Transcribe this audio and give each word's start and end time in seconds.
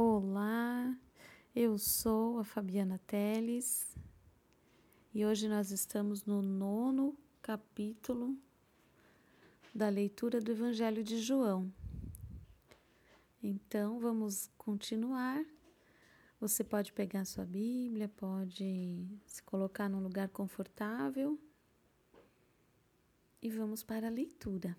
Olá, 0.00 0.96
eu 1.56 1.76
sou 1.76 2.38
a 2.38 2.44
Fabiana 2.44 3.00
Teles 3.04 3.96
e 5.12 5.26
hoje 5.26 5.48
nós 5.48 5.72
estamos 5.72 6.24
no 6.24 6.40
nono 6.40 7.18
capítulo 7.42 8.38
da 9.74 9.88
leitura 9.88 10.40
do 10.40 10.52
Evangelho 10.52 11.02
de 11.02 11.18
João. 11.18 11.68
Então 13.42 13.98
vamos 13.98 14.48
continuar. 14.56 15.44
Você 16.40 16.62
pode 16.62 16.92
pegar 16.92 17.24
sua 17.24 17.44
Bíblia, 17.44 18.08
pode 18.08 19.04
se 19.26 19.42
colocar 19.42 19.88
num 19.88 20.00
lugar 20.00 20.28
confortável 20.28 21.36
e 23.42 23.50
vamos 23.50 23.82
para 23.82 24.06
a 24.06 24.10
leitura. 24.10 24.76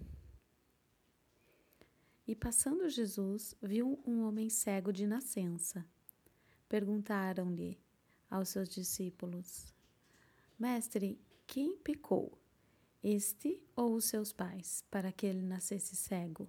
E 2.30 2.36
passando 2.36 2.88
Jesus, 2.88 3.56
viu 3.60 4.00
um 4.06 4.22
homem 4.22 4.52
cego 4.52 4.94
de 4.94 5.08
nascença. 5.08 5.84
Perguntaram-lhe 6.68 7.76
aos 8.30 8.50
seus 8.50 8.70
discípulos: 8.70 9.74
Mestre, 10.60 11.20
quem 11.48 11.76
pecou, 11.78 12.38
este 13.02 13.60
ou 13.76 13.96
os 13.96 14.06
seus 14.06 14.32
pais, 14.32 14.86
para 14.92 15.12
que 15.12 15.26
ele 15.26 15.42
nascesse 15.42 15.96
cego? 15.96 16.48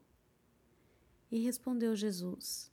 E 1.30 1.38
respondeu 1.38 1.96
Jesus: 1.96 2.70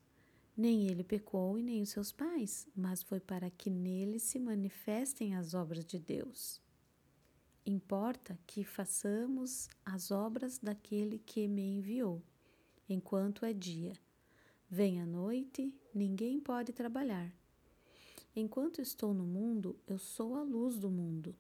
Nem 0.57 0.89
ele 0.89 1.05
pecou 1.05 1.57
e 1.57 1.63
nem 1.63 1.81
os 1.81 1.89
seus 1.91 2.11
pais, 2.11 2.67
mas 2.75 3.01
foi 3.01 3.21
para 3.21 3.49
que 3.49 3.69
nele 3.69 4.19
se 4.19 4.37
manifestem 4.37 5.33
as 5.33 5.53
obras 5.53 5.85
de 5.85 5.97
Deus. 5.97 6.61
Importa 7.65 8.37
que 8.45 8.65
façamos 8.65 9.69
as 9.85 10.11
obras 10.11 10.59
daquele 10.59 11.19
que 11.19 11.47
me 11.47 11.77
enviou 11.77 12.21
enquanto 12.89 13.45
é 13.45 13.53
dia. 13.53 13.93
Vem 14.69 15.01
a 15.01 15.05
noite, 15.05 15.73
ninguém 15.93 16.39
pode 16.39 16.73
trabalhar. 16.73 17.31
Enquanto 18.35 18.81
estou 18.81 19.13
no 19.13 19.25
mundo, 19.25 19.75
eu 19.87 19.97
sou 19.97 20.35
a 20.35 20.43
luz 20.43 20.77
do 20.77 20.89
mundo. 20.89 21.35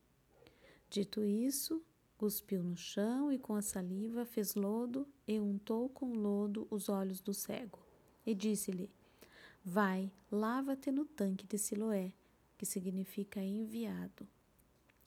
Dito 0.89 1.23
isso, 1.23 1.83
cuspiu 2.17 2.63
no 2.63 2.75
chão 2.75 3.31
e 3.31 3.37
com 3.37 3.53
a 3.53 3.61
saliva 3.61 4.25
fez 4.25 4.55
lodo 4.55 5.07
e 5.27 5.39
untou 5.39 5.89
com 5.89 6.13
lodo 6.13 6.67
os 6.71 6.89
olhos 6.89 7.21
do 7.21 7.33
cego. 7.33 7.79
E 8.25 8.33
disse-lhe: 8.33 8.89
Vai, 9.63 10.11
lava-te 10.31 10.89
no 10.89 11.05
tanque 11.05 11.45
de 11.45 11.57
Siloé, 11.57 12.13
que 12.57 12.65
significa 12.65 13.41
enviado. 13.41 14.27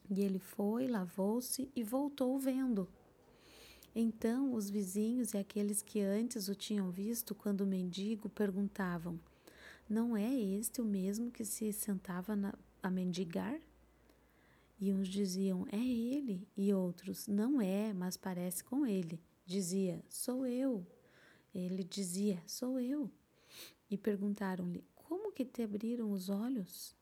E 0.08 0.20
ele 0.20 0.38
foi, 0.38 0.86
lavou-se 0.86 1.70
e 1.74 1.82
voltou 1.82 2.38
vendo. 2.38 2.88
Então 3.94 4.54
os 4.54 4.70
vizinhos 4.70 5.34
e 5.34 5.38
aqueles 5.38 5.82
que 5.82 6.00
antes 6.00 6.48
o 6.48 6.54
tinham 6.54 6.90
visto 6.90 7.34
quando 7.34 7.66
mendigo 7.66 8.28
perguntavam: 8.28 9.18
Não 9.88 10.16
é 10.16 10.32
este 10.32 10.80
o 10.80 10.84
mesmo 10.84 11.30
que 11.30 11.44
se 11.44 11.72
sentava 11.72 12.36
na, 12.36 12.54
a 12.82 12.90
mendigar? 12.90 13.60
E 14.80 14.92
uns 14.92 15.08
diziam: 15.08 15.66
É 15.72 15.84
ele, 15.84 16.46
e 16.56 16.72
outros: 16.72 17.26
Não 17.26 17.60
é, 17.60 17.92
mas 17.92 18.16
parece 18.16 18.62
com 18.62 18.86
ele. 18.86 19.20
Dizia: 19.44 20.02
Sou 20.08 20.46
eu. 20.46 20.86
Ele 21.52 21.82
dizia: 21.82 22.40
Sou 22.46 22.78
eu. 22.78 23.10
E 23.90 23.98
perguntaram-lhe: 23.98 24.84
Como 24.94 25.32
que 25.32 25.44
te 25.44 25.62
abriram 25.62 26.12
os 26.12 26.28
olhos? 26.28 26.94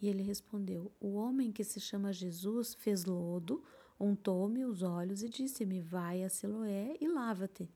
E 0.00 0.08
ele 0.08 0.22
respondeu: 0.22 0.92
O 1.00 1.14
homem 1.14 1.50
que 1.50 1.64
se 1.64 1.80
chama 1.80 2.12
Jesus 2.12 2.74
fez 2.74 3.04
lodo 3.04 3.62
untou-me 3.98 4.64
os 4.64 4.82
olhos 4.82 5.22
e 5.22 5.28
disse-me: 5.28 5.80
Vai 5.80 6.22
a 6.22 6.28
Siloé 6.28 6.96
e 7.00 7.08
lava-te. 7.08 7.70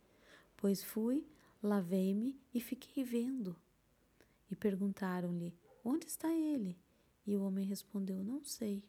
Pois 0.57 0.83
fui, 0.83 1.27
lavei-me 1.63 2.41
e 2.55 2.61
fiquei 2.61 3.03
vendo. 3.03 3.57
E 4.51 4.55
perguntaram-lhe: 4.55 5.55
Onde 5.85 6.07
está 6.07 6.33
ele? 6.33 6.79
E 7.27 7.37
o 7.37 7.43
homem 7.43 7.67
respondeu: 7.67 8.23
Não 8.23 8.43
sei. 8.45 8.83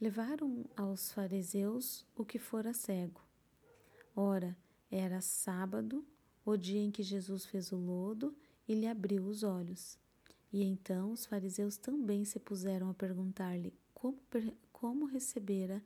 Levaram 0.00 0.64
aos 0.76 1.12
fariseus 1.12 2.06
o 2.16 2.24
que 2.24 2.38
fora 2.38 2.72
cego. 2.72 3.20
Ora, 4.14 4.56
era 4.90 5.20
sábado, 5.20 6.04
o 6.44 6.56
dia 6.56 6.80
em 6.80 6.90
que 6.90 7.02
Jesus 7.02 7.44
fez 7.44 7.72
o 7.72 7.76
lodo 7.76 8.34
e 8.66 8.74
lhe 8.74 8.86
abriu 8.86 9.24
os 9.24 9.42
olhos. 9.42 9.98
E 10.52 10.62
então 10.62 11.12
os 11.12 11.26
fariseus 11.26 11.76
também 11.76 12.24
se 12.24 12.38
puseram 12.38 12.88
a 12.88 12.94
perguntar-lhe 12.94 13.74
como, 14.00 14.18
como 14.72 15.06
recebera 15.06 15.82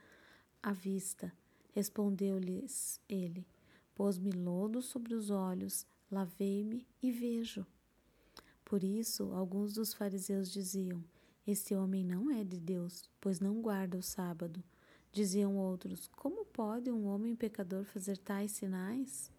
a 0.62 0.72
vista. 0.72 1.32
Respondeu-lhes 1.72 3.00
ele: 3.08 3.46
Pôs-me 3.94 4.30
lodo 4.30 4.82
sobre 4.82 5.14
os 5.14 5.30
olhos, 5.30 5.86
lavei-me 6.10 6.86
e 7.02 7.10
vejo. 7.10 7.66
Por 8.64 8.84
isso, 8.84 9.32
alguns 9.32 9.72
dos 9.72 9.94
fariseus 9.94 10.50
diziam: 10.52 11.02
Este 11.46 11.74
homem 11.74 12.04
não 12.04 12.30
é 12.30 12.44
de 12.44 12.60
Deus, 12.60 13.08
pois 13.20 13.40
não 13.40 13.60
guarda 13.60 13.96
o 13.96 14.02
sábado. 14.02 14.62
Diziam 15.10 15.56
outros: 15.56 16.08
Como 16.08 16.44
pode 16.44 16.90
um 16.90 17.06
homem 17.06 17.34
pecador 17.34 17.84
fazer 17.84 18.18
tais 18.18 18.52
sinais? 18.52 19.30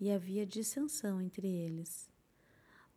E 0.00 0.10
havia 0.10 0.46
dissensão 0.46 1.20
entre 1.20 1.46
eles. 1.46 2.10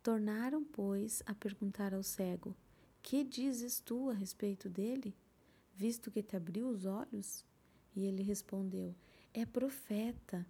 Tornaram, 0.02 0.64
pois, 0.64 1.22
a 1.26 1.34
perguntar 1.34 1.94
ao 1.94 2.02
cego: 2.02 2.56
Que 3.06 3.22
dizes 3.22 3.78
tu 3.78 4.10
a 4.10 4.12
respeito 4.12 4.68
dele? 4.68 5.14
visto 5.76 6.10
que 6.10 6.24
te 6.24 6.34
abriu 6.34 6.66
os 6.68 6.86
olhos? 6.86 7.44
E 7.94 8.04
ele 8.04 8.20
respondeu: 8.20 8.96
É 9.32 9.46
profeta. 9.46 10.44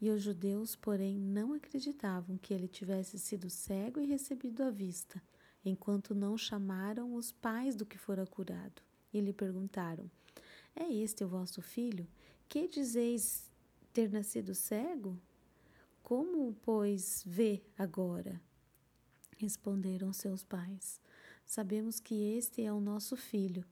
E 0.00 0.08
os 0.08 0.22
judeus, 0.22 0.76
porém, 0.76 1.18
não 1.18 1.54
acreditavam 1.54 2.38
que 2.38 2.54
ele 2.54 2.68
tivesse 2.68 3.18
sido 3.18 3.50
cego 3.50 3.98
e 3.98 4.06
recebido 4.06 4.62
a 4.62 4.70
vista, 4.70 5.20
enquanto 5.64 6.14
não 6.14 6.38
chamaram 6.38 7.16
os 7.16 7.32
pais 7.32 7.74
do 7.74 7.84
que 7.84 7.98
fora 7.98 8.24
curado. 8.24 8.80
E 9.12 9.20
lhe 9.20 9.32
perguntaram: 9.32 10.08
É 10.76 10.88
este 10.88 11.24
o 11.24 11.28
vosso 11.28 11.60
filho? 11.60 12.06
Que 12.48 12.68
dizeis 12.68 13.50
ter 13.92 14.12
nascido 14.12 14.54
cego? 14.54 15.18
Como, 16.04 16.54
pois, 16.62 17.24
vê 17.26 17.60
agora? 17.76 18.40
Responderam 19.36 20.12
seus 20.12 20.44
pais: 20.44 21.00
Sabemos 21.48 21.98
que 21.98 22.14
este 22.36 22.62
é 22.62 22.70
o 22.70 22.78
nosso 22.78 23.16
filho 23.16 23.64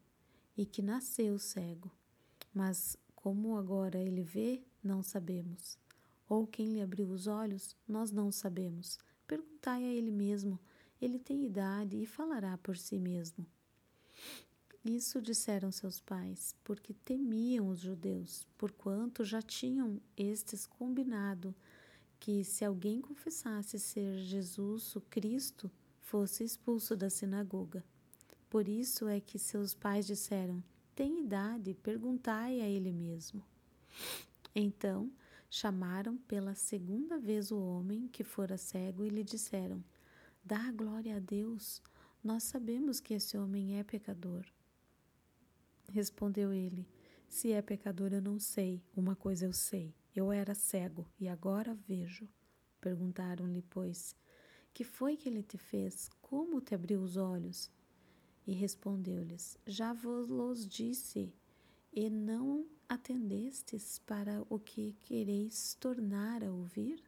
e 0.56 0.64
que 0.64 0.80
nasceu 0.80 1.38
cego. 1.38 1.92
Mas 2.54 2.96
como 3.14 3.58
agora 3.58 3.98
ele 3.98 4.22
vê, 4.22 4.62
não 4.82 5.02
sabemos. 5.02 5.76
Ou 6.26 6.46
quem 6.46 6.72
lhe 6.72 6.80
abriu 6.80 7.06
os 7.10 7.26
olhos, 7.26 7.76
nós 7.86 8.10
não 8.10 8.32
sabemos. 8.32 8.98
Perguntai 9.26 9.84
a 9.84 9.92
ele 9.92 10.10
mesmo. 10.10 10.58
Ele 11.02 11.18
tem 11.18 11.44
idade 11.44 12.00
e 12.00 12.06
falará 12.06 12.56
por 12.56 12.78
si 12.78 12.98
mesmo. 12.98 13.46
Isso 14.82 15.20
disseram 15.20 15.70
seus 15.70 16.00
pais, 16.00 16.56
porque 16.64 16.94
temiam 16.94 17.68
os 17.68 17.80
judeus, 17.80 18.46
porquanto 18.56 19.22
já 19.22 19.42
tinham 19.42 20.00
estes 20.16 20.66
combinado 20.66 21.54
que, 22.18 22.42
se 22.42 22.64
alguém 22.64 23.02
confessasse 23.02 23.78
ser 23.78 24.16
Jesus 24.16 24.96
o 24.96 25.00
Cristo, 25.02 25.70
fosse 26.06 26.44
expulso 26.44 26.96
da 26.96 27.10
sinagoga. 27.10 27.84
Por 28.48 28.68
isso 28.68 29.08
é 29.08 29.20
que 29.20 29.38
seus 29.38 29.74
pais 29.74 30.06
disseram: 30.06 30.62
Tem 30.94 31.24
idade, 31.24 31.74
perguntai 31.74 32.60
a 32.60 32.68
ele 32.68 32.92
mesmo. 32.92 33.44
Então 34.54 35.10
chamaram 35.50 36.16
pela 36.16 36.54
segunda 36.54 37.18
vez 37.18 37.50
o 37.50 37.58
homem 37.58 38.06
que 38.08 38.22
fora 38.22 38.56
cego 38.56 39.04
e 39.04 39.08
lhe 39.08 39.24
disseram: 39.24 39.84
Dá 40.44 40.70
glória 40.70 41.16
a 41.16 41.20
Deus, 41.20 41.82
nós 42.22 42.44
sabemos 42.44 43.00
que 43.00 43.14
esse 43.14 43.36
homem 43.36 43.78
é 43.78 43.82
pecador. 43.82 44.46
Respondeu 45.88 46.52
ele: 46.52 46.86
Se 47.28 47.50
é 47.50 47.60
pecador, 47.60 48.12
eu 48.12 48.22
não 48.22 48.38
sei. 48.38 48.80
Uma 48.96 49.16
coisa 49.16 49.44
eu 49.44 49.52
sei: 49.52 49.92
eu 50.14 50.30
era 50.30 50.54
cego 50.54 51.04
e 51.18 51.26
agora 51.26 51.74
vejo. 51.74 52.28
Perguntaram-lhe, 52.80 53.62
pois, 53.68 54.14
que 54.76 54.84
foi 54.84 55.16
que 55.16 55.26
ele 55.26 55.42
te 55.42 55.56
fez? 55.56 56.10
Como 56.20 56.60
te 56.60 56.74
abriu 56.74 57.00
os 57.00 57.16
olhos? 57.16 57.70
E 58.46 58.52
respondeu-lhes: 58.52 59.56
Já 59.66 59.94
vos 59.94 60.68
disse, 60.68 61.32
e 61.90 62.10
não 62.10 62.66
atendestes 62.86 63.98
para 64.00 64.44
o 64.50 64.58
que 64.58 64.94
quereis 65.00 65.72
tornar 65.80 66.44
a 66.44 66.52
ouvir? 66.52 67.02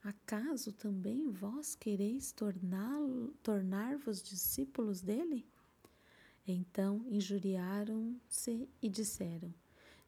Acaso 0.00 0.70
também 0.70 1.28
vós 1.28 1.74
quereis 1.74 2.32
tornar-vos 3.42 4.22
discípulos 4.22 5.00
dele? 5.00 5.44
Então 6.46 7.04
injuriaram-se 7.08 8.68
e 8.80 8.88
disseram: 8.88 9.52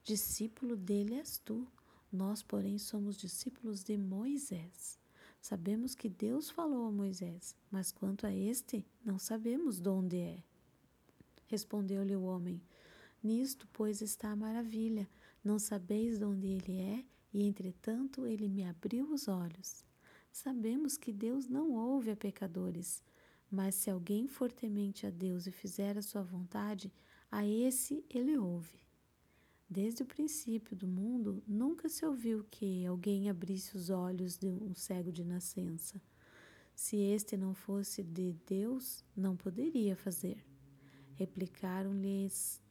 Discípulo 0.05 0.77
dele 0.77 1.15
és 1.15 1.39
tu, 1.39 1.67
nós, 2.13 2.41
porém, 2.41 2.79
somos 2.79 3.17
discípulos 3.17 3.83
de 3.83 3.99
Moisés. 3.99 4.97
Sabemos 5.49 5.95
que 5.95 6.11
Deus 6.11 6.51
falou 6.51 6.89
a 6.89 6.93
Moisés, 6.93 7.57
mas 7.71 7.91
quanto 7.91 8.27
a 8.27 8.35
este, 8.35 8.85
não 9.03 9.19
sabemos 9.19 9.81
de 9.81 9.89
onde 9.89 10.19
é. 10.19 10.43
Respondeu-lhe 11.47 12.15
o 12.15 12.25
homem: 12.25 12.61
Nisto, 13.25 13.67
pois, 13.73 14.03
está 14.03 14.31
a 14.31 14.37
maravilha. 14.37 15.09
Não 15.43 15.59
sabeis 15.59 16.19
de 16.19 16.25
onde 16.27 16.49
ele 16.49 16.79
é, 16.79 17.03
e 17.33 17.49
entretanto 17.49 18.27
ele 18.27 18.47
me 18.47 18.63
abriu 18.63 19.11
os 19.11 19.27
olhos. 19.27 19.83
Sabemos 20.31 20.99
que 20.99 21.15
Deus 21.15 21.49
não 21.49 21.73
ouve 21.73 22.11
a 22.11 22.17
pecadores, 22.17 23.03
mas 23.51 23.75
se 23.75 23.89
alguém 23.89 24.29
for 24.29 24.53
temente 24.53 25.07
a 25.07 25.11
Deus 25.11 25.47
e 25.47 25.51
fizer 25.51 25.97
a 25.97 26.03
sua 26.03 26.23
vontade, 26.23 26.93
a 27.31 27.47
esse 27.47 28.05
ele 28.11 28.37
ouve. 28.37 28.79
Desde 29.71 30.03
o 30.03 30.07
princípio 30.07 30.75
do 30.75 30.89
mundo, 30.89 31.43
nunca 31.47 31.91
se 31.91 32.05
ouviu 32.07 32.43
que 32.51 32.87
alguém 32.87 33.29
abrisse 33.29 33.77
os 33.77 33.91
olhos 33.91 34.39
de 34.39 34.49
um 34.49 34.75
cego 34.75 35.13
de 35.13 35.23
nascença. 35.23 36.01
Se 36.75 36.97
este 36.97 37.37
não 37.37 37.53
fosse 37.53 38.03
de 38.03 38.35
Deus, 38.47 39.05
não 39.15 39.37
poderia 39.37 39.95
fazer. 39.95 40.43
Replicaram-lhes: 41.17 42.63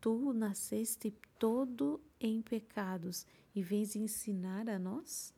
Tu 0.00 0.32
nasceste 0.32 1.12
todo 1.36 2.00
em 2.20 2.40
pecados 2.40 3.26
e 3.52 3.60
vens 3.60 3.96
ensinar 3.96 4.68
a 4.68 4.78
nós? 4.78 5.34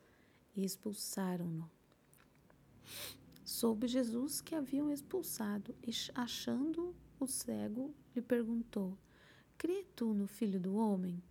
E 0.55 0.63
expulsaram-no. 0.63 1.71
Soube 3.43 3.87
Jesus 3.87 4.41
que 4.41 4.53
haviam 4.53 4.91
expulsado, 4.91 5.73
e 5.81 5.91
achando 6.13 6.93
o 7.19 7.25
cego, 7.25 7.95
lhe 8.15 8.21
perguntou: 8.21 8.95
Crê 9.63 9.85
tu 9.95 10.13
no 10.13 10.27
Filho 10.27 10.59
do 10.59 10.75
Homem? 10.75 11.23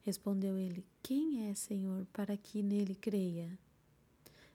Respondeu 0.00 0.56
ele: 0.56 0.82
Quem 1.02 1.50
é, 1.50 1.54
Senhor, 1.54 2.06
para 2.10 2.34
que 2.34 2.62
nele 2.62 2.94
creia? 2.94 3.50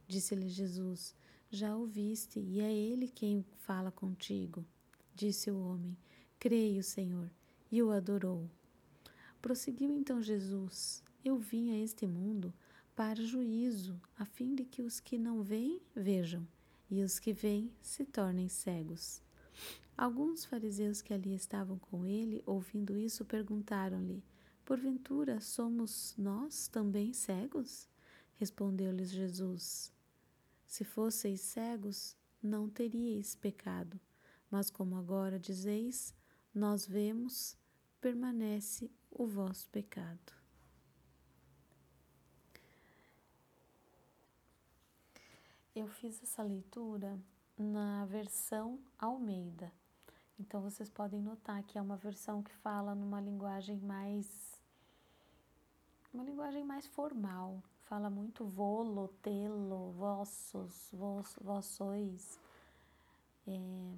Disse-lhe 0.07 0.49
Jesus: 0.49 1.13
Já 1.51 1.75
ouviste, 1.75 2.39
e 2.39 2.59
é 2.59 2.73
ele 2.73 3.07
quem 3.07 3.45
fala 3.59 3.91
contigo. 3.91 4.65
Disse 5.13 5.51
o 5.51 5.59
homem: 5.67 5.95
Creio, 6.39 6.81
Senhor, 6.81 7.29
e 7.71 7.83
o 7.83 7.91
adorou. 7.91 8.49
Prosseguiu 9.39 9.91
então 9.91 10.19
Jesus: 10.19 11.03
Eu 11.23 11.37
vim 11.37 11.73
a 11.73 11.83
este 11.83 12.07
mundo 12.07 12.51
para 12.95 13.23
juízo, 13.23 14.01
a 14.17 14.25
fim 14.25 14.55
de 14.55 14.65
que 14.65 14.81
os 14.81 14.99
que 14.99 15.19
não 15.19 15.43
veem 15.43 15.79
vejam, 15.95 16.43
e 16.89 17.03
os 17.03 17.19
que 17.19 17.33
veem 17.33 17.71
se 17.83 18.03
tornem 18.03 18.49
cegos. 18.49 19.21
Alguns 19.97 20.43
fariseus 20.43 21.01
que 21.01 21.13
ali 21.13 21.33
estavam 21.33 21.79
com 21.79 22.05
ele, 22.05 22.43
ouvindo 22.45 22.97
isso, 22.97 23.23
perguntaram-lhe: 23.23 24.23
Porventura 24.65 25.39
somos 25.39 26.13
nós 26.17 26.67
também 26.67 27.13
cegos? 27.13 27.87
Respondeu-lhes 28.35 29.09
Jesus: 29.09 29.93
Se 30.65 30.83
fosseis 30.83 31.41
cegos, 31.41 32.17
não 32.41 32.69
teríeis 32.69 33.35
pecado, 33.35 33.99
mas 34.51 34.69
como 34.69 34.97
agora 34.97 35.39
dizeis, 35.39 36.13
nós 36.53 36.85
vemos, 36.85 37.57
permanece 38.01 38.91
o 39.09 39.25
vosso 39.25 39.69
pecado. 39.69 40.33
Eu 45.75 45.87
fiz 45.87 46.21
essa 46.23 46.41
leitura 46.41 47.19
na 47.57 48.05
versão 48.05 48.79
Almeida. 48.99 49.71
Então 50.39 50.61
vocês 50.61 50.89
podem 50.89 51.21
notar 51.21 51.63
que 51.63 51.77
é 51.77 51.81
uma 51.81 51.95
versão 51.95 52.43
que 52.43 52.53
fala 52.55 52.93
numa 52.93 53.21
linguagem 53.21 53.79
mais 53.79 54.61
uma 56.13 56.23
linguagem 56.23 56.63
mais 56.63 56.87
formal. 56.87 57.61
Fala 57.83 58.09
muito 58.09 58.45
volo, 58.45 59.09
telo, 59.21 59.91
vossos, 59.91 60.89
vos, 60.91 61.37
vossois. 61.41 62.39
É, 63.47 63.93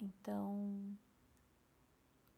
então 0.00 0.96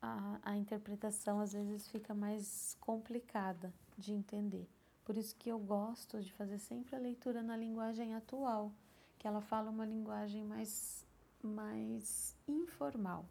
a, 0.02 0.38
a 0.42 0.56
interpretação 0.56 1.40
às 1.40 1.52
vezes 1.52 1.88
fica 1.88 2.14
mais 2.14 2.76
complicada 2.80 3.72
de 3.96 4.12
entender. 4.12 4.68
Por 5.04 5.16
isso 5.16 5.34
que 5.36 5.48
eu 5.48 5.58
gosto 5.58 6.20
de 6.20 6.32
fazer 6.32 6.58
sempre 6.58 6.96
a 6.96 6.98
leitura 6.98 7.42
na 7.42 7.56
linguagem 7.56 8.14
atual, 8.14 8.72
que 9.18 9.26
ela 9.26 9.40
fala 9.40 9.70
uma 9.70 9.84
linguagem 9.84 10.44
mais 10.44 11.06
mais 11.42 12.36
informal. 12.48 13.24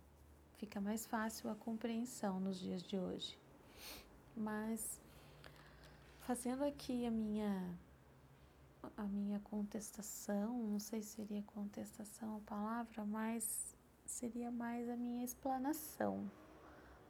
Fica 0.58 0.80
mais 0.80 1.06
fácil 1.06 1.50
a 1.50 1.56
compreensão 1.56 2.40
nos 2.40 2.60
dias 2.60 2.82
de 2.82 2.98
hoje. 2.98 3.38
Mas 4.36 5.02
fazendo 6.22 6.64
aqui 6.64 7.06
a 7.06 7.12
minha 7.12 7.78
a 8.96 9.04
minha 9.04 9.40
contestação, 9.40 10.58
não 10.64 10.80
sei 10.80 11.02
se 11.02 11.16
seria 11.16 11.42
contestação 11.42 12.38
a 12.38 12.40
palavra, 12.42 13.04
mas 13.04 13.76
seria 14.06 14.52
mais 14.52 14.88
a 14.90 14.96
minha 14.96 15.26
explanação 15.26 16.30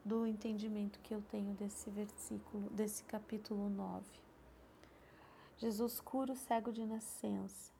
do 0.03 0.25
entendimento 0.25 0.99
que 0.99 1.13
eu 1.13 1.21
tenho 1.23 1.53
desse 1.55 1.89
versículo, 1.89 2.69
desse 2.69 3.03
capítulo 3.03 3.69
9. 3.69 4.05
Jesus 5.57 5.99
cura 5.99 6.33
o 6.33 6.35
cego 6.35 6.71
de 6.71 6.85
nascença. 6.85 7.74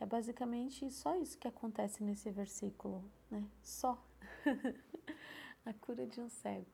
É 0.00 0.06
basicamente 0.06 0.90
só 0.90 1.16
isso 1.16 1.38
que 1.38 1.48
acontece 1.48 2.02
nesse 2.02 2.30
versículo, 2.30 3.04
né? 3.30 3.44
Só 3.62 4.02
a 5.64 5.72
cura 5.72 6.06
de 6.06 6.20
um 6.20 6.28
cego. 6.28 6.66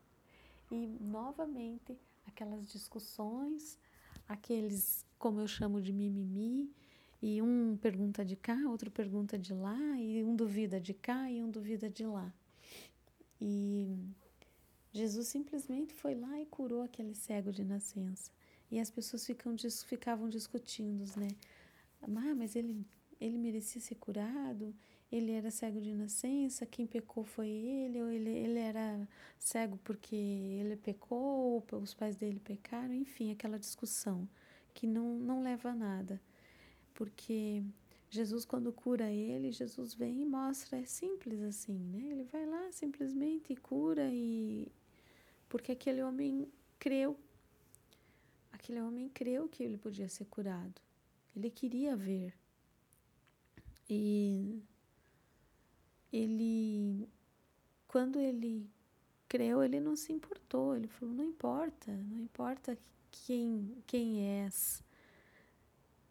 E 0.71 0.87
novamente 0.87 1.97
aquelas 2.27 2.71
discussões, 2.71 3.79
aqueles, 4.29 5.05
como 5.19 5.41
eu 5.41 5.49
chamo 5.49 5.81
de 5.81 5.93
mimimi, 5.93 6.73
e 7.23 7.43
um 7.43 7.77
pergunta 7.77 8.25
de 8.25 8.35
cá, 8.35 8.57
outro 8.67 8.91
pergunta 8.91 9.39
de 9.39 9.53
lá, 9.53 9.79
e 9.99 10.25
um 10.25 10.35
duvida 10.35 10.81
de 10.81 10.95
cá 10.95 11.31
e 11.31 11.43
um 11.43 11.51
duvida 11.51 11.91
de 11.91 12.07
lá. 12.07 12.33
E 13.39 13.95
Jesus 14.93 15.29
simplesmente 15.29 15.93
foi 15.95 16.15
lá 16.15 16.41
e 16.41 16.47
curou 16.47 16.83
aquele 16.83 17.15
cego 17.15 17.53
de 17.53 17.63
nascença. 17.63 18.31
E 18.71 18.79
as 18.79 18.91
pessoas 18.91 19.27
ficam, 19.27 19.55
ficavam 19.87 20.29
discutindo, 20.29 21.05
né? 21.19 21.29
Ah, 22.03 22.35
mas 22.35 22.57
ele 22.57 22.87
ele 23.21 23.37
merecia 23.37 23.81
ser 23.81 23.97
curado, 23.97 24.75
ele 25.13 25.33
era 25.33 25.51
cego 25.51 25.81
de 25.81 25.93
nascença, 25.93 26.65
quem 26.65 26.87
pecou 26.87 27.25
foi 27.25 27.49
ele, 27.49 28.01
ou 28.01 28.09
ele, 28.11 28.31
ele 28.31 28.59
era 28.59 29.09
cego 29.39 29.79
porque 29.83 30.15
ele 30.15 30.77
pecou, 30.77 31.65
ou 31.71 31.79
os 31.81 31.93
pais 31.93 32.17
dele 32.17 32.39
pecaram, 32.39 32.95
enfim, 32.95 33.33
aquela 33.33 33.59
discussão 33.59 34.29
que 34.73 34.87
não, 34.87 35.19
não 35.19 35.43
leva 35.43 35.71
a 35.71 35.75
nada. 35.75 36.21
Porque 36.95 37.63
Jesus, 38.09 38.45
quando 38.45 38.73
cura 38.73 39.11
ele, 39.11 39.53
Jesus 39.53 39.95
vem 39.95 40.23
e 40.23 40.25
mostra, 40.25 40.79
é 40.79 40.85
simples 40.85 41.41
assim, 41.43 41.79
né? 41.79 42.13
Ele 42.13 42.25
vai 42.25 42.47
lá 42.47 42.71
simplesmente 42.73 43.53
e 43.53 43.57
cura, 43.57 44.09
e 44.13 44.71
porque 45.49 45.73
aquele 45.73 46.03
homem 46.03 46.49
creu, 46.79 47.19
aquele 48.53 48.81
homem 48.81 49.09
creu 49.09 49.49
que 49.49 49.63
ele 49.63 49.77
podia 49.77 50.09
ser 50.09 50.27
curado, 50.27 50.81
ele 51.35 51.51
queria 51.51 51.97
ver. 51.97 52.33
E 53.91 54.63
ele, 56.13 57.09
quando 57.89 58.21
ele 58.21 58.71
creu, 59.29 59.65
ele 59.65 59.81
não 59.81 59.97
se 59.97 60.13
importou. 60.13 60.77
Ele 60.77 60.87
falou: 60.87 61.13
não 61.13 61.25
importa, 61.25 61.93
não 61.93 62.19
importa 62.19 62.79
quem, 63.11 63.77
quem 63.87 64.23
és. 64.43 64.83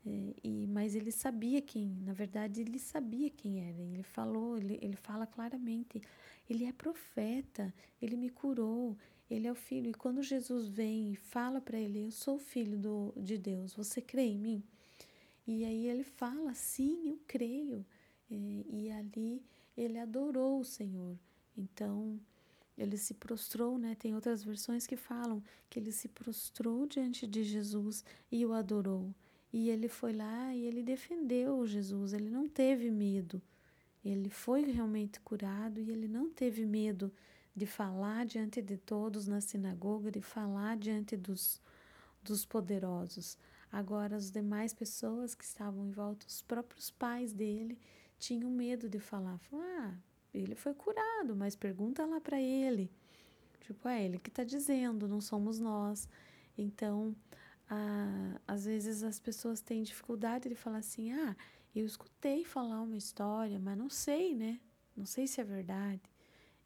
É, 0.05 0.33
e, 0.43 0.67
mas 0.67 0.95
ele 0.95 1.11
sabia 1.11 1.61
quem, 1.61 1.97
na 2.05 2.13
verdade, 2.13 2.61
ele 2.61 2.79
sabia 2.79 3.29
quem 3.29 3.61
era. 3.67 3.81
Ele 3.81 4.03
falou, 4.03 4.57
ele, 4.57 4.77
ele 4.81 4.95
fala 4.97 5.25
claramente: 5.25 6.01
ele 6.49 6.65
é 6.65 6.73
profeta, 6.73 7.73
ele 8.01 8.17
me 8.17 8.29
curou, 8.29 8.97
ele 9.29 9.47
é 9.47 9.51
o 9.51 9.55
filho. 9.55 9.89
E 9.89 9.93
quando 9.93 10.21
Jesus 10.21 10.67
vem 10.67 11.13
e 11.13 11.15
fala 11.15 11.61
para 11.61 11.77
ele: 11.77 11.99
Eu 11.99 12.11
sou 12.11 12.35
o 12.35 12.39
filho 12.39 12.77
do, 12.77 13.13
de 13.15 13.37
Deus, 13.37 13.73
você 13.73 14.01
crê 14.01 14.23
em 14.23 14.37
mim? 14.37 14.63
E 15.51 15.65
aí 15.65 15.87
ele 15.87 16.03
fala: 16.03 16.53
Sim, 16.53 17.09
eu 17.09 17.19
creio. 17.25 17.83
E, 18.29 18.91
ali 18.91 19.43
ele 19.75 19.97
adorou 19.97 20.59
o 20.59 20.63
Senhor. 20.63 21.17
Então 21.57 22.19
ele 22.77 22.95
se 22.97 23.15
prostrou, 23.15 23.79
né? 23.79 23.95
Tem 23.95 24.13
outras 24.13 24.43
versões 24.43 24.85
que 24.85 24.95
falam 24.95 25.43
que 25.67 25.79
ele 25.79 25.91
se 25.91 26.07
prostrou 26.07 26.85
diante 26.85 27.25
de 27.25 27.43
Jesus 27.43 28.05
e 28.31 28.45
o 28.45 28.53
adorou. 28.53 29.11
E 29.51 29.71
ele 29.71 29.87
foi 29.87 30.13
lá 30.13 30.53
e 30.53 30.65
ele 30.65 30.83
defendeu 30.83 31.65
Jesus, 31.65 32.13
ele 32.13 32.29
não 32.29 32.47
teve 32.47 32.91
medo. 32.91 33.41
Ele 34.05 34.29
foi 34.29 34.61
realmente 34.61 35.19
curado 35.19 35.79
e 35.79 35.89
ele 35.89 36.07
não 36.07 36.29
teve 36.29 36.63
medo 36.63 37.11
de 37.55 37.65
falar 37.65 38.23
diante 38.23 38.61
de 38.61 38.77
todos 38.77 39.27
na 39.27 39.41
sinagoga, 39.41 40.11
de 40.11 40.21
falar 40.21 40.77
diante 40.77 41.17
dos, 41.17 41.59
dos 42.23 42.45
poderosos. 42.45 43.35
Agora, 43.71 44.15
as 44.15 44.31
demais 44.31 44.73
pessoas 44.73 45.35
que 45.35 45.43
estavam 45.43 45.85
em 45.85 45.91
volta, 45.91 46.25
os 46.27 46.41
próprios 46.41 46.89
pais 46.89 47.31
dele, 47.33 47.77
tinham 48.17 48.49
medo 48.49 48.89
de 48.89 48.99
falar. 48.99 49.37
Falaram, 49.39 49.69
ah, 49.69 49.97
ele 50.33 50.55
foi 50.55 50.73
curado, 50.73 51.35
mas 51.35 51.55
pergunta 51.55 52.05
lá 52.05 52.19
para 52.19 52.39
ele. 52.41 52.91
Tipo, 53.61 53.87
é 53.87 54.03
ele 54.03 54.17
que 54.17 54.29
está 54.29 54.43
dizendo, 54.43 55.07
não 55.07 55.21
somos 55.21 55.59
nós. 55.59 56.09
Então, 56.57 57.15
ah, 57.69 58.41
às 58.47 58.65
vezes 58.65 59.03
as 59.03 59.19
pessoas 59.19 59.61
têm 59.61 59.83
dificuldade 59.83 60.49
de 60.49 60.55
falar 60.55 60.79
assim: 60.79 61.11
ah, 61.11 61.35
eu 61.75 61.85
escutei 61.85 62.43
falar 62.43 62.81
uma 62.81 62.97
história, 62.97 63.59
mas 63.59 63.77
não 63.77 63.89
sei, 63.89 64.35
né? 64.35 64.59
Não 64.97 65.05
sei 65.05 65.27
se 65.27 65.39
é 65.39 65.43
verdade. 65.43 66.01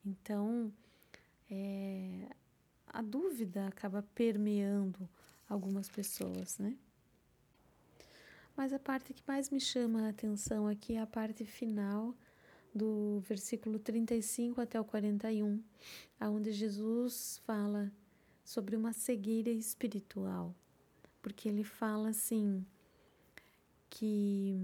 Então, 0.05 0.73
é, 1.49 2.29
a 2.87 3.01
dúvida 3.01 3.67
acaba 3.67 4.01
permeando 4.15 5.09
algumas 5.47 5.89
pessoas, 5.89 6.57
né? 6.57 6.77
Mas 8.55 8.71
a 8.71 8.79
parte 8.79 9.13
que 9.13 9.23
mais 9.27 9.49
me 9.49 9.59
chama 9.59 10.05
a 10.05 10.09
atenção 10.09 10.67
aqui 10.67 10.93
é 10.93 11.01
a 11.01 11.07
parte 11.07 11.43
final 11.43 12.15
do 12.73 13.19
versículo 13.21 13.79
35 13.79 14.61
até 14.61 14.79
o 14.79 14.85
41, 14.85 15.61
aonde 16.19 16.51
Jesus 16.51 17.41
fala 17.45 17.91
sobre 18.43 18.75
uma 18.75 18.93
cegueira 18.93 19.49
espiritual, 19.49 20.55
porque 21.21 21.47
ele 21.47 21.63
fala 21.63 22.09
assim 22.09 22.65
que 23.89 24.55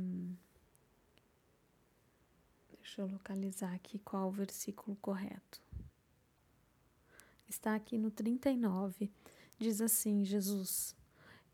deixa 2.72 3.02
eu 3.02 3.08
localizar 3.08 3.74
aqui 3.74 4.00
qual 4.00 4.30
o 4.30 4.32
versículo 4.32 4.98
correto. 5.02 5.62
Está 7.48 7.76
aqui 7.76 7.98
no 7.98 8.12
39, 8.12 9.12
diz 9.58 9.82
assim: 9.82 10.24
Jesus, 10.24 10.96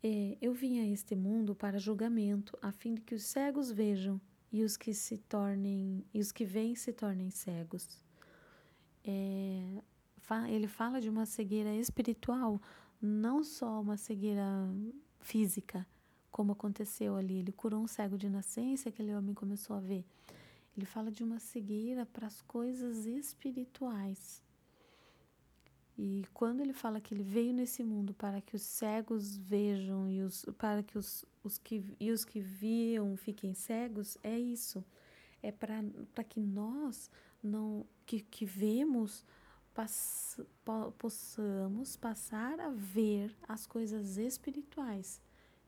é, 0.02 0.36
eu 0.40 0.52
vim 0.52 0.78
a 0.80 0.86
este 0.86 1.14
mundo 1.14 1.54
para 1.54 1.78
julgamento, 1.78 2.56
a 2.62 2.70
fim 2.72 2.94
de 2.94 3.00
que 3.00 3.14
os 3.14 3.24
cegos 3.24 3.70
vejam 3.70 4.20
e 4.52 4.62
os 4.62 4.76
que 4.76 4.94
se 4.94 5.18
tornem 5.18 6.04
e 6.12 6.20
os 6.20 6.32
que 6.32 6.44
veem 6.44 6.74
se 6.74 6.92
tornem 6.92 7.30
cegos. 7.30 8.02
É, 9.04 9.82
ele 10.48 10.66
fala 10.66 11.00
de 11.00 11.08
uma 11.08 11.24
cegueira 11.24 11.74
espiritual, 11.74 12.60
não 13.00 13.44
só 13.44 13.80
uma 13.80 13.96
cegueira 13.96 14.44
física, 15.20 15.86
como 16.30 16.52
aconteceu 16.52 17.16
ali. 17.16 17.38
Ele 17.38 17.52
curou 17.52 17.80
um 17.80 17.86
cego 17.86 18.18
de 18.18 18.28
nascença, 18.28 18.88
aquele 18.88 19.14
homem 19.14 19.34
começou 19.34 19.76
a 19.76 19.80
ver. 19.80 20.04
Ele 20.76 20.84
fala 20.84 21.10
de 21.10 21.24
uma 21.24 21.38
cegueira 21.38 22.04
para 22.04 22.26
as 22.26 22.42
coisas 22.42 23.06
espirituais. 23.06 24.42
E 25.98 26.24
quando 26.34 26.60
ele 26.60 26.74
fala 26.74 27.00
que 27.00 27.14
ele 27.14 27.22
veio 27.22 27.54
nesse 27.54 27.82
mundo 27.82 28.12
para 28.12 28.40
que 28.40 28.54
os 28.54 28.62
cegos 28.62 29.36
vejam 29.36 30.10
e 30.10 30.20
os, 30.20 30.44
para 30.58 30.82
que 30.82 30.98
os, 30.98 31.24
os 31.42 31.56
que, 31.56 31.82
e 31.98 32.10
os 32.10 32.22
que 32.22 32.38
viam 32.38 33.16
fiquem 33.16 33.54
cegos, 33.54 34.18
é 34.22 34.38
isso. 34.38 34.84
É 35.42 35.50
para 35.50 36.24
que 36.24 36.38
nós 36.38 37.10
não 37.42 37.86
que, 38.04 38.20
que 38.20 38.44
vemos 38.44 39.24
pass, 39.72 40.38
po, 40.64 40.92
possamos 40.98 41.96
passar 41.96 42.60
a 42.60 42.70
ver 42.70 43.34
as 43.48 43.66
coisas 43.66 44.18
espirituais 44.18 45.20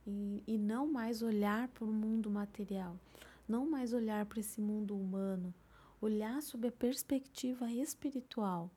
e, 0.06 0.42
e 0.46 0.58
não 0.58 0.86
mais 0.86 1.22
olhar 1.22 1.68
para 1.68 1.84
o 1.84 1.92
mundo 1.92 2.30
material, 2.30 2.98
não 3.46 3.68
mais 3.68 3.94
olhar 3.94 4.26
para 4.26 4.40
esse 4.40 4.60
mundo 4.60 4.94
humano, 4.94 5.54
olhar 6.00 6.42
sob 6.42 6.68
a 6.68 6.72
perspectiva 6.72 7.70
espiritual 7.72 8.70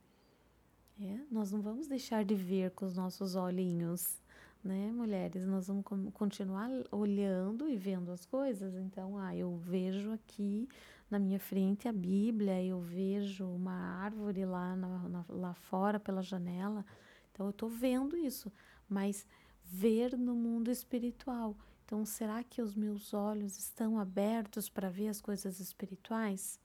é, 1.04 1.26
nós 1.32 1.52
não 1.52 1.62
vamos 1.62 1.88
deixar 1.88 2.24
de 2.24 2.36
ver 2.36 2.72
com 2.72 2.86
os 2.86 2.96
nossos 2.96 3.36
olhinhos, 3.36 4.22
né, 4.64 4.92
mulheres? 4.92 5.48
Nós 5.48 5.68
vamos 5.68 5.84
continuar 6.14 6.70
olhando 6.92 7.68
e 7.68 7.76
vendo 7.76 8.12
as 8.12 8.24
coisas. 8.24 8.76
Então, 8.76 9.18
ah, 9.18 9.36
eu 9.36 9.58
vejo 9.58 10.12
aqui 10.12 10.70
na 11.10 11.18
minha 11.18 11.40
frente 11.40 11.88
a 11.88 11.92
Bíblia, 11.92 12.64
eu 12.64 12.80
vejo 12.80 13.48
uma 13.48 13.74
árvore 13.74 14.46
lá, 14.46 14.76
na, 14.76 15.10
na, 15.10 15.26
lá 15.28 15.54
fora 15.56 16.00
pela 16.00 16.22
janela. 16.22 16.86
Então, 17.32 17.48
eu 17.48 17.52
estou 17.52 17.68
vendo 17.68 18.16
isso, 18.16 18.52
mas 18.88 19.26
ver 19.64 20.16
no 20.16 20.36
mundo 20.36 20.70
espiritual. 20.70 21.58
Então, 21.84 22.06
será 22.06 22.44
que 22.44 22.62
os 22.62 22.76
meus 22.76 23.12
olhos 23.12 23.58
estão 23.58 23.98
abertos 23.98 24.70
para 24.70 24.88
ver 24.88 25.08
as 25.08 25.20
coisas 25.20 25.60
espirituais? 25.60 26.60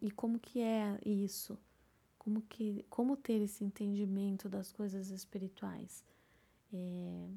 E 0.00 0.10
como 0.10 0.38
que 0.38 0.60
é 0.60 0.98
isso? 1.04 1.58
Como 2.22 2.40
que 2.42 2.84
como 2.88 3.16
ter 3.16 3.42
esse 3.42 3.64
entendimento 3.64 4.48
das 4.48 4.70
coisas 4.70 5.10
espirituais. 5.10 6.04
É, 6.72 7.28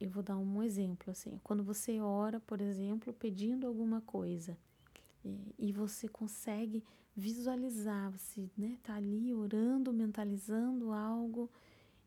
eu 0.00 0.08
vou 0.08 0.22
dar 0.22 0.36
um 0.36 0.62
exemplo 0.62 1.10
assim. 1.10 1.40
Quando 1.42 1.64
você 1.64 2.00
ora 2.00 2.38
por 2.38 2.60
exemplo 2.60 3.12
pedindo 3.12 3.66
alguma 3.66 4.00
coisa 4.02 4.56
é, 5.24 5.34
e 5.58 5.72
você 5.72 6.06
consegue 6.06 6.84
visualizar 7.16 8.12
você 8.12 8.48
né 8.56 8.78
tá 8.84 8.94
ali 8.94 9.34
orando 9.34 9.92
mentalizando 9.92 10.92
algo 10.92 11.50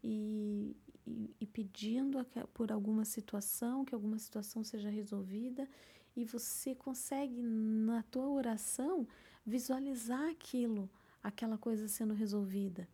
e, 0.01 0.73
e, 1.05 1.35
e 1.41 1.45
pedindo 1.45 2.25
por 2.53 2.71
alguma 2.71 3.03
situação 3.03 3.83
que 3.83 3.93
alguma 3.93 4.17
situação 4.17 4.63
seja 4.63 4.89
resolvida 4.89 5.67
e 6.15 6.23
você 6.23 6.73
consegue 6.73 7.41
na 7.41 8.01
tua 8.03 8.29
oração 8.29 9.05
visualizar 9.45 10.29
aquilo 10.29 10.89
aquela 11.23 11.57
coisa 11.57 11.87
sendo 11.87 12.13
resolvida 12.13 12.87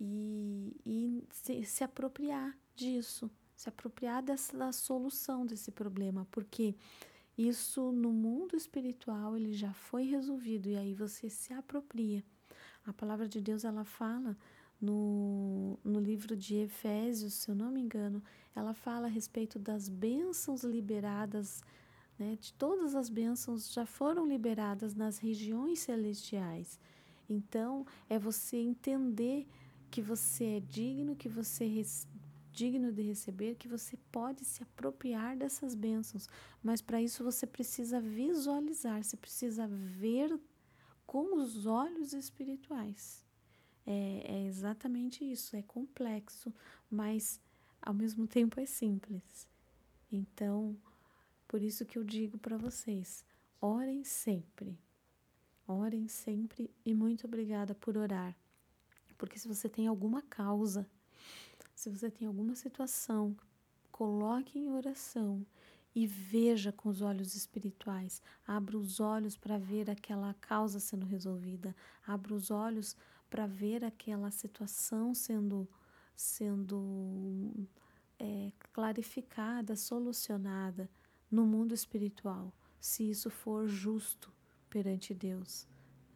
e, 0.00 0.74
e 0.86 1.24
se, 1.30 1.64
se, 1.64 1.84
apropriar 1.84 2.56
disso, 2.74 3.30
se 3.54 3.68
apropriar 3.68 4.22
dessa 4.22 4.56
da 4.56 4.72
solução 4.72 5.44
desse 5.44 5.70
problema, 5.70 6.26
porque 6.30 6.74
isso 7.36 7.92
no 7.92 8.10
mundo 8.10 8.56
espiritual 8.56 9.36
ele 9.36 9.52
já 9.52 9.72
foi 9.72 10.04
resolvido 10.04 10.68
e 10.68 10.76
aí 10.76 10.94
você 10.94 11.28
se 11.28 11.52
apropria. 11.52 12.24
A 12.86 12.92
palavra 12.92 13.28
de 13.28 13.40
Deus 13.40 13.64
ela 13.64 13.84
fala 13.84 14.36
no, 14.80 15.78
no 15.84 16.00
livro 16.00 16.34
de 16.34 16.56
Efésios, 16.56 17.34
se 17.34 17.50
eu 17.50 17.54
não 17.54 17.70
me 17.70 17.80
engano, 17.80 18.22
ela 18.54 18.72
fala 18.72 19.06
a 19.06 19.10
respeito 19.10 19.58
das 19.58 19.88
bênçãos 19.88 20.64
liberadas, 20.64 21.62
né, 22.18 22.36
de 22.40 22.52
todas 22.54 22.94
as 22.94 23.10
bênçãos 23.10 23.70
já 23.70 23.84
foram 23.84 24.26
liberadas 24.26 24.94
nas 24.94 25.18
regiões 25.18 25.80
celestiais. 25.80 26.80
Então, 27.32 27.86
é 28.08 28.18
você 28.18 28.56
entender 28.56 29.46
que 29.90 30.02
você 30.02 30.56
é 30.56 30.60
digno, 30.60 31.14
que 31.14 31.28
você 31.28 31.64
é 31.64 31.82
digno 32.52 32.92
de 32.92 33.02
receber, 33.02 33.54
que 33.54 33.68
você 33.68 33.96
pode 34.10 34.44
se 34.44 34.62
apropriar 34.62 35.36
dessas 35.36 35.74
bênçãos. 35.74 36.28
Mas 36.62 36.82
para 36.82 37.00
isso 37.00 37.22
você 37.22 37.46
precisa 37.46 38.00
visualizar, 38.00 39.02
você 39.02 39.16
precisa 39.16 39.68
ver 39.68 40.38
com 41.06 41.36
os 41.36 41.66
olhos 41.66 42.12
espirituais. 42.12 43.24
É, 43.86 44.24
é 44.26 44.46
exatamente 44.46 45.24
isso, 45.24 45.56
é 45.56 45.62
complexo, 45.62 46.52
mas 46.90 47.40
ao 47.80 47.94
mesmo 47.94 48.26
tempo 48.26 48.60
é 48.60 48.66
simples. 48.66 49.48
Então, 50.12 50.76
por 51.46 51.62
isso 51.62 51.86
que 51.86 51.96
eu 51.96 52.04
digo 52.04 52.38
para 52.38 52.56
vocês: 52.56 53.24
orem 53.60 54.04
sempre. 54.04 54.76
Orem 55.70 56.08
sempre 56.08 56.68
e 56.84 56.92
muito 56.92 57.28
obrigada 57.28 57.76
por 57.76 57.96
orar. 57.96 58.36
Porque 59.16 59.38
se 59.38 59.46
você 59.46 59.68
tem 59.68 59.86
alguma 59.86 60.20
causa, 60.20 60.84
se 61.76 61.88
você 61.88 62.10
tem 62.10 62.26
alguma 62.26 62.56
situação, 62.56 63.36
coloque 63.92 64.58
em 64.58 64.68
oração 64.68 65.46
e 65.94 66.08
veja 66.08 66.72
com 66.72 66.88
os 66.88 67.02
olhos 67.02 67.36
espirituais. 67.36 68.20
Abra 68.44 68.76
os 68.76 68.98
olhos 68.98 69.36
para 69.36 69.58
ver 69.58 69.88
aquela 69.88 70.34
causa 70.34 70.80
sendo 70.80 71.06
resolvida. 71.06 71.74
Abra 72.04 72.34
os 72.34 72.50
olhos 72.50 72.96
para 73.28 73.46
ver 73.46 73.84
aquela 73.84 74.32
situação 74.32 75.14
sendo 75.14 75.68
sendo 76.16 77.68
é, 78.18 78.52
clarificada, 78.72 79.76
solucionada 79.76 80.90
no 81.30 81.46
mundo 81.46 81.72
espiritual, 81.72 82.52
se 82.80 83.08
isso 83.08 83.30
for 83.30 83.68
justo 83.68 84.30
perante 84.70 85.12
Deus. 85.12 85.66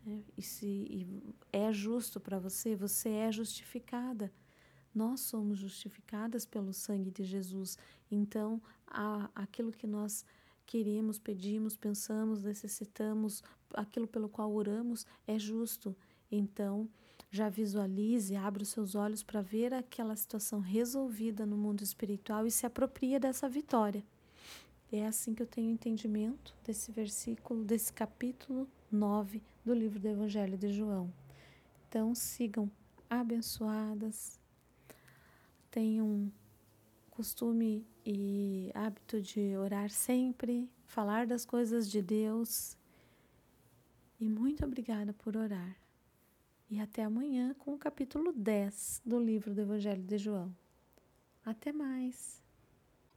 Né? 0.07 0.23
E 0.37 0.43
se 0.43 0.67
e 0.67 1.07
é 1.53 1.73
justo 1.73 2.21
para 2.21 2.39
você, 2.39 2.77
você 2.77 3.11
é 3.11 3.33
justificada. 3.33 4.33
Nós 4.95 5.21
somos 5.21 5.59
justificadas 5.59 6.47
pelo 6.47 6.73
sangue 6.73 7.11
de 7.11 7.25
Jesus. 7.25 7.77
Então, 8.11 8.63
a, 8.87 9.29
aquilo 9.35 9.73
que 9.73 9.87
nós 9.87 10.25
queremos, 10.65 11.19
pedimos, 11.19 11.77
pensamos, 11.77 12.43
necessitamos, 12.43 13.43
aquilo 13.75 14.07
pelo 14.07 14.29
qual 14.29 14.53
oramos 14.53 15.05
é 15.27 15.39
justo. 15.39 15.97
Então, 16.31 16.89
já 17.31 17.49
visualize, 17.49 18.37
abre 18.37 18.63
os 18.63 18.69
seus 18.69 18.95
olhos 18.95 19.23
para 19.23 19.43
ver 19.43 19.75
aquela 19.75 20.15
situação 20.15 20.61
resolvida 20.61 21.45
no 21.45 21.57
mundo 21.57 21.83
espiritual 21.83 22.47
e 22.47 22.51
se 22.51 22.65
apropria 22.65 23.19
dessa 23.19 23.49
vitória. 23.49 24.05
É 24.97 25.05
assim 25.09 25.35
que 25.35 25.43
eu 25.43 25.47
tenho 25.49 25.73
entendimento 25.73 26.55
desse 26.65 26.93
versículo, 26.93 27.65
desse 27.65 27.93
capítulo 27.93 28.69
9 28.93 29.43
do 29.65 29.75
livro 29.75 29.99
do 29.99 30.07
Evangelho 30.07 30.57
de 30.57 30.73
João. 30.73 31.13
Então, 31.89 32.15
sigam 32.15 32.71
abençoadas, 33.11 34.39
tenham 35.69 36.33
costume 37.11 37.85
e 38.07 38.71
hábito 38.73 39.21
de 39.21 39.57
orar 39.57 39.91
sempre, 39.91 40.71
falar 40.87 41.27
das 41.27 41.45
coisas 41.45 41.91
de 41.91 42.01
Deus. 42.01 42.77
E 44.21 44.29
muito 44.29 44.65
obrigada 44.65 45.13
por 45.13 45.37
orar. 45.37 45.77
E 46.71 46.79
até 46.79 47.03
amanhã 47.03 47.53
com 47.55 47.75
o 47.75 47.79
capítulo 47.79 48.33
10 48.33 49.03
do 49.05 49.19
livro 49.19 49.53
do 49.53 49.61
Evangelho 49.61 50.05
de 50.05 50.19
João. 50.19 50.55
Até 51.45 51.73
mais! 51.73 52.44